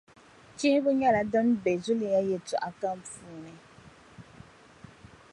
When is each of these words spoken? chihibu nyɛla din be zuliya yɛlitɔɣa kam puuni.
chihibu 0.57 0.89
nyɛla 0.99 1.21
din 1.31 1.47
be 1.63 1.71
zuliya 1.83 2.19
yɛlitɔɣa 2.29 2.69
kam 2.79 2.97
puuni. 3.09 3.53